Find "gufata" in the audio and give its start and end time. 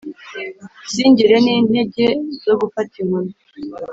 2.61-2.93